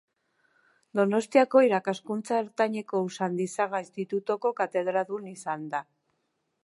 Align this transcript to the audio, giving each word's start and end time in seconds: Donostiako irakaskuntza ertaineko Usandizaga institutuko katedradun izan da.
Donostiako 0.99 1.61
irakaskuntza 1.65 2.39
ertaineko 2.45 3.03
Usandizaga 3.09 3.83
institutuko 3.85 4.53
katedradun 4.63 5.29
izan 5.35 5.69
da. 5.77 5.85